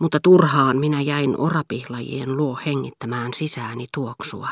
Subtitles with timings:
[0.00, 4.48] Mutta turhaan minä jäin orapihlajien luo hengittämään sisääni tuoksua.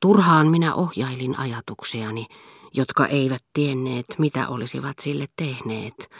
[0.00, 2.26] Turhaan minä ohjailin ajatuksiani,
[2.74, 6.10] jotka eivät tienneet, mitä olisivat sille tehneet.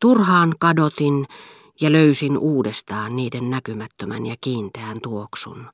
[0.00, 1.26] Turhaan kadotin
[1.80, 5.66] ja löysin uudestaan niiden näkymättömän ja kiinteän tuoksun.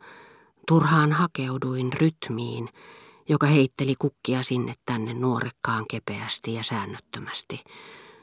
[0.68, 2.68] Turhaan hakeuduin rytmiin,
[3.28, 7.64] joka heitteli kukkia sinne tänne nuorekkaan kepeästi ja säännöttömästi,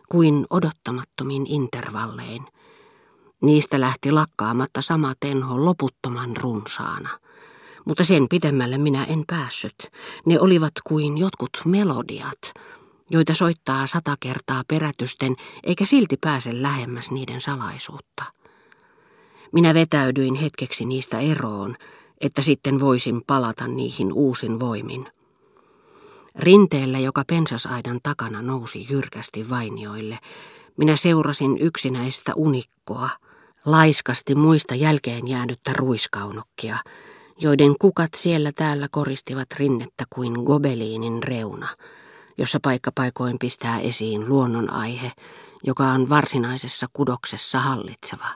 [0.09, 2.45] kuin odottamattomin intervallein.
[3.41, 7.09] Niistä lähti lakkaamatta sama tenho loputtoman runsaana.
[7.85, 9.91] Mutta sen pitemmälle minä en päässyt.
[10.25, 12.53] Ne olivat kuin jotkut melodiat,
[13.09, 18.23] joita soittaa sata kertaa perätysten, eikä silti pääse lähemmäs niiden salaisuutta.
[19.51, 21.75] Minä vetäydyin hetkeksi niistä eroon,
[22.21, 25.07] että sitten voisin palata niihin uusin voimin.
[26.35, 30.19] Rinteellä, joka pensasaidan takana nousi jyrkästi vainioille,
[30.77, 33.09] minä seurasin yksinäistä unikkoa,
[33.65, 36.77] laiskasti muista jälkeen jäänyttä ruiskaunokkia,
[37.37, 41.67] joiden kukat siellä täällä koristivat rinnettä kuin gobeliinin reuna,
[42.37, 45.11] jossa paikkapaikoin pistää esiin luonnon aihe,
[45.63, 48.27] joka on varsinaisessa kudoksessa hallitseva.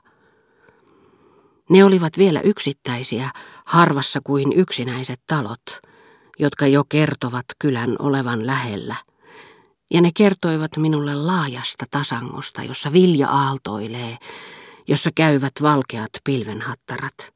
[1.70, 3.30] Ne olivat vielä yksittäisiä,
[3.66, 5.80] harvassa kuin yksinäiset talot,
[6.40, 8.96] jotka jo kertovat kylän olevan lähellä.
[9.92, 14.18] Ja ne kertoivat minulle laajasta tasangosta, jossa vilja aaltoilee,
[14.90, 17.34] jossa käyvät valkeat pilvenhattarat.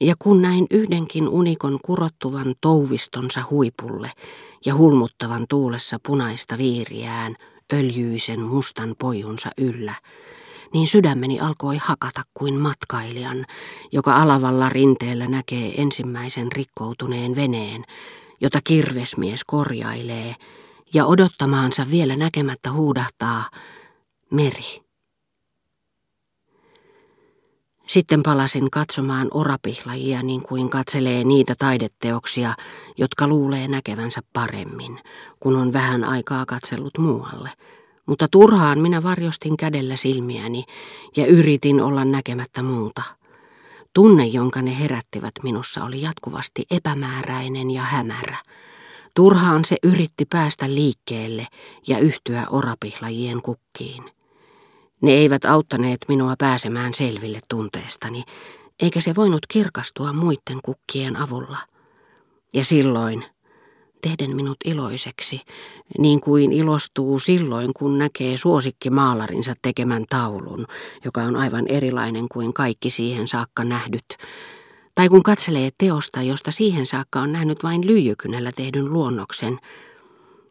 [0.00, 4.12] Ja kun näin yhdenkin unikon kurottuvan touvistonsa huipulle
[4.66, 7.36] ja hulmuttavan tuulessa punaista viiriään
[7.72, 9.94] öljyisen mustan pojunsa yllä,
[10.72, 13.46] niin sydämeni alkoi hakata kuin matkailijan,
[13.92, 17.84] joka alavalla rinteellä näkee ensimmäisen rikkoutuneen veneen,
[18.40, 20.34] jota kirvesmies korjailee,
[20.94, 23.44] ja odottamaansa vielä näkemättä huudahtaa,
[24.30, 24.87] meri.
[27.88, 32.54] Sitten palasin katsomaan orapihlajia niin kuin katselee niitä taideteoksia,
[32.96, 35.00] jotka luulee näkevänsä paremmin,
[35.40, 37.50] kun on vähän aikaa katsellut muualle–
[38.08, 40.64] mutta turhaan minä varjostin kädellä silmiäni
[41.16, 43.02] ja yritin olla näkemättä muuta.
[43.94, 48.36] Tunne, jonka ne herättivät minussa, oli jatkuvasti epämääräinen ja hämärä.
[49.14, 51.46] Turhaan se yritti päästä liikkeelle
[51.86, 54.04] ja yhtyä orapihlajien kukkiin.
[55.00, 58.22] Ne eivät auttaneet minua pääsemään selville tunteestani,
[58.82, 61.58] eikä se voinut kirkastua muiden kukkien avulla.
[62.54, 63.24] Ja silloin
[64.02, 65.40] tehden minut iloiseksi,
[65.98, 70.66] niin kuin ilostuu silloin, kun näkee suosikkimaalarinsa tekemän taulun,
[71.04, 74.06] joka on aivan erilainen kuin kaikki siihen saakka nähdyt,
[74.94, 79.58] tai kun katselee teosta, josta siihen saakka on nähnyt vain lyijykynällä tehdyn luonnoksen,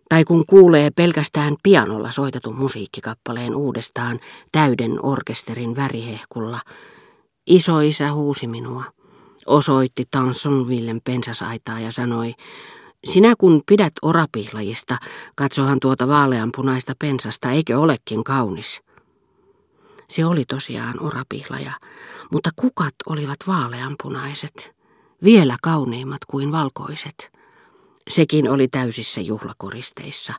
[0.09, 4.19] tai kun kuulee pelkästään pianolla soitetun musiikkikappaleen uudestaan
[4.51, 6.59] täyden orkesterin värihehkulla,
[7.47, 8.83] isoisä huusi minua,
[9.45, 12.33] osoitti Tansonvillen pensasaitaa ja sanoi,
[13.05, 14.97] sinä kun pidät orapihlajista,
[15.35, 18.81] katsohan tuota vaaleanpunaista pensasta, eikö olekin kaunis?
[20.09, 21.71] Se oli tosiaan orapihlaja,
[22.31, 24.75] mutta kukat olivat vaaleanpunaiset,
[25.23, 27.36] vielä kauneimmat kuin valkoiset.
[28.07, 30.33] Sekin oli täysissä juhlakoristeissa,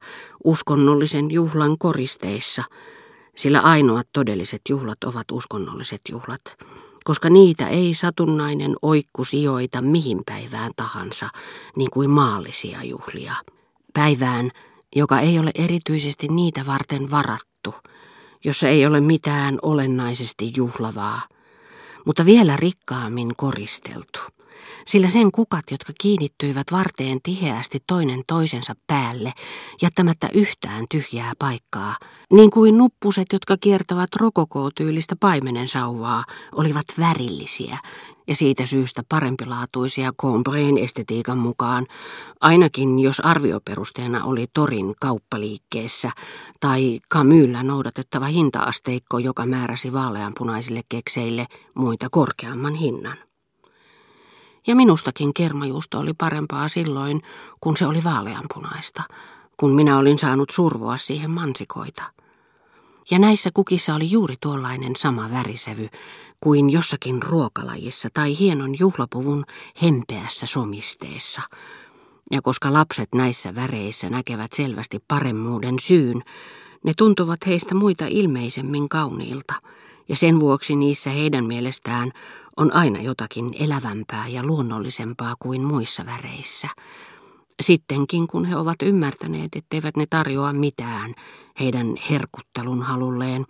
[0.45, 2.65] uskonnollisen juhlan koristeissa,
[3.37, 6.43] sillä ainoat todelliset juhlat ovat uskonnolliset juhlat
[7.09, 11.29] koska niitä ei satunnainen oikku sijoita mihin päivään tahansa,
[11.77, 13.35] niin kuin maallisia juhlia.
[13.95, 14.51] Päivään,
[14.97, 17.75] joka ei ole erityisesti niitä varten varattu,
[18.45, 21.21] jossa ei ole mitään olennaisesti juhlavaa,
[22.07, 24.21] mutta vielä rikkaammin koristeltu
[24.87, 29.33] sillä sen kukat, jotka kiinnittyivät varteen tiheästi toinen toisensa päälle,
[29.83, 31.97] jättämättä yhtään tyhjää paikkaa,
[32.33, 37.79] niin kuin nuppuset, jotka kiertävät rokokootyylistä paimenen sauvaa, olivat värillisiä
[38.29, 41.87] ja siitä syystä parempilaatuisia Combreen estetiikan mukaan,
[42.41, 46.11] ainakin jos arvioperusteena oli torin kauppaliikkeessä
[46.61, 53.28] tai Kamyllä noudatettava hintaasteikko, joka määräsi vaaleanpunaisille kekseille muita korkeamman hinnan.
[54.67, 57.23] Ja minustakin kermajuusto oli parempaa silloin,
[57.61, 59.03] kun se oli vaaleanpunaista,
[59.57, 62.03] kun minä olin saanut survoa siihen mansikoita.
[63.11, 65.89] Ja näissä kukissa oli juuri tuollainen sama värisevy
[66.41, 69.45] kuin jossakin ruokalajissa tai hienon juhlapuvun
[69.83, 71.43] hempeässä somisteessa.
[72.31, 76.23] Ja koska lapset näissä väreissä näkevät selvästi paremmuuden syyn,
[76.85, 79.55] ne tuntuvat heistä muita ilmeisemmin kauniilta,
[80.09, 82.13] ja sen vuoksi niissä heidän mielestään
[82.59, 86.69] on aina jotakin elävämpää ja luonnollisempaa kuin muissa väreissä.
[87.63, 91.15] Sittenkin kun he ovat ymmärtäneet, etteivät ne tarjoa mitään
[91.61, 93.47] heidän herkuttelun halulleen,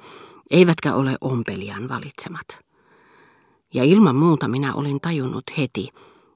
[0.50, 2.46] eivätkä ole ompelijan valitsemat.
[3.74, 5.88] Ja ilman muuta minä olin tajunnut heti,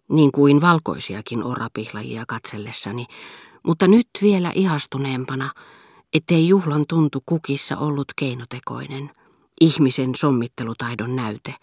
[0.08, 3.06] niin kuin valkoisiakin orapihlajia katsellessani,
[3.62, 5.50] mutta nyt vielä ihastuneempana,
[6.14, 9.10] ettei juhlan tuntu kukissa ollut keinotekoinen,
[9.62, 11.54] ihmisen sommittelutaidon näyte,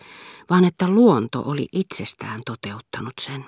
[0.49, 3.45] vaan että luonto oli itsestään toteuttanut sen.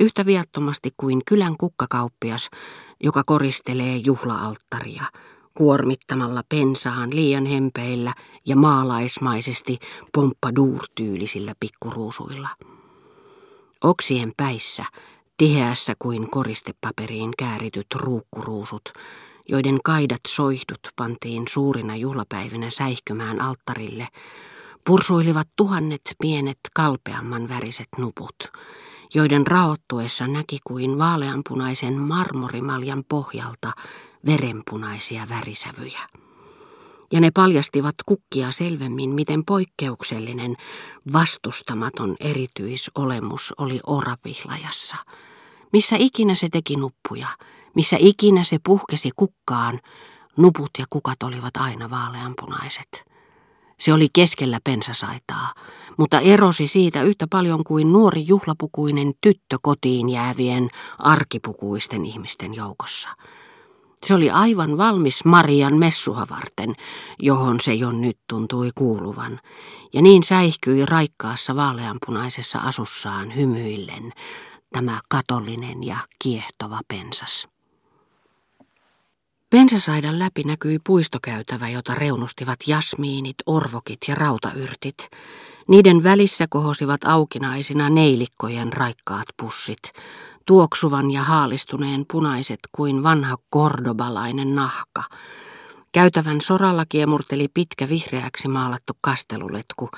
[0.00, 2.50] Yhtä viattomasti kuin kylän kukkakauppias,
[3.02, 5.04] joka koristelee juhlaalttaria,
[5.54, 8.14] kuormittamalla pensaan liian hempeillä
[8.46, 9.78] ja maalaismaisesti
[10.14, 12.48] pompaduurtyylisillä pikkuruusuilla.
[13.84, 14.84] Oksien päissä,
[15.36, 18.92] tiheässä kuin koristepaperiin käärityt ruukkuruusut,
[19.48, 24.08] joiden kaidat soihdut pantiin suurina juhlapäivinä säihkymään alttarille,
[24.86, 28.36] pursuilivat tuhannet pienet kalpeamman väriset nuput,
[29.14, 33.72] joiden raottuessa näki kuin vaaleanpunaisen marmorimaljan pohjalta
[34.26, 36.00] verenpunaisia värisävyjä.
[37.12, 40.56] Ja ne paljastivat kukkia selvemmin, miten poikkeuksellinen,
[41.12, 44.96] vastustamaton erityisolemus oli orapihlajassa.
[45.72, 47.28] Missä ikinä se teki nuppuja,
[47.78, 49.80] missä ikinä se puhkesi kukkaan,
[50.36, 53.04] nuput ja kukat olivat aina vaaleanpunaiset.
[53.80, 55.54] Se oli keskellä pensasaitaa,
[55.98, 63.08] mutta erosi siitä yhtä paljon kuin nuori juhlapukuinen tyttö kotiin jäävien arkipukuisten ihmisten joukossa.
[64.06, 66.74] Se oli aivan valmis Marian messuha varten,
[67.18, 69.40] johon se jo nyt tuntui kuuluvan,
[69.92, 74.12] ja niin säihkyi raikkaassa vaaleanpunaisessa asussaan hymyillen
[74.72, 77.48] tämä katollinen ja kiehtova pensas.
[79.50, 85.08] Pensasaidan läpi näkyi puistokäytävä, jota reunustivat jasmiinit, orvokit ja rautayrtit.
[85.68, 89.82] Niiden välissä kohosivat aukinaisina neilikkojen raikkaat pussit,
[90.46, 95.02] tuoksuvan ja haalistuneen punaiset kuin vanha kordobalainen nahka.
[95.92, 99.90] Käytävän soralla kiemurteli pitkä vihreäksi maalattu kasteluletku,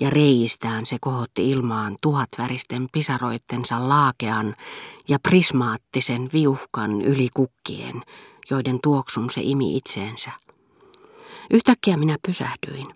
[0.00, 4.54] ja reistään se kohotti ilmaan tuhatväristen pisaroittensa laakean
[5.08, 8.02] ja prismaattisen viuhkan yli kukkien,
[8.50, 10.30] joiden tuoksun se imi itseensä.
[11.50, 12.86] Yhtäkkiä minä pysähdyin.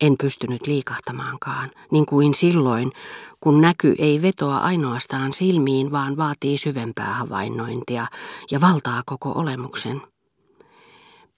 [0.00, 2.92] En pystynyt liikahtamaankaan, niin kuin silloin,
[3.40, 8.06] kun näky ei vetoa ainoastaan silmiin, vaan vaatii syvempää havainnointia
[8.50, 10.02] ja valtaa koko olemuksen.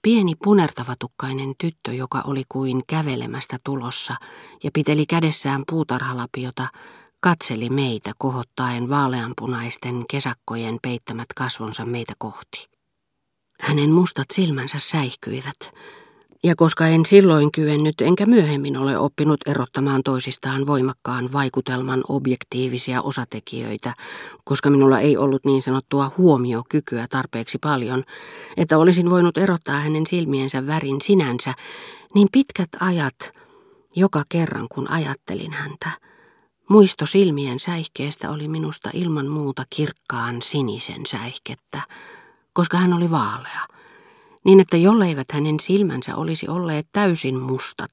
[0.01, 4.15] Pieni punertavatukkainen tyttö, joka oli kuin kävelemästä tulossa
[4.63, 6.67] ja piteli kädessään puutarhalapiota,
[7.19, 12.69] katseli meitä kohottaen vaaleanpunaisten kesäkkojen peittämät kasvonsa meitä kohti.
[13.59, 15.73] Hänen mustat silmänsä säihkyivät,
[16.43, 23.93] ja koska en silloin kyennyt enkä myöhemmin ole oppinut erottamaan toisistaan voimakkaan vaikutelman objektiivisia osatekijöitä,
[24.43, 28.03] koska minulla ei ollut niin sanottua huomiokykyä tarpeeksi paljon,
[28.57, 31.53] että olisin voinut erottaa hänen silmiensä värin sinänsä,
[32.15, 33.33] niin pitkät ajat,
[33.95, 35.89] joka kerran kun ajattelin häntä,
[36.69, 41.81] muisto silmien säihkeestä oli minusta ilman muuta kirkkaan sinisen säihkettä,
[42.53, 43.78] koska hän oli vaalea,
[44.45, 47.91] niin että jolleivät hänen silmänsä olisi olleet täysin mustat,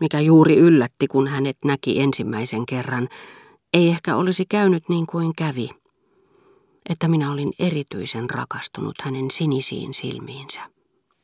[0.00, 3.08] mikä juuri yllätti, kun hänet näki ensimmäisen kerran,
[3.74, 5.70] ei ehkä olisi käynyt niin kuin kävi,
[6.88, 10.73] että minä olin erityisen rakastunut hänen sinisiin silmiinsä.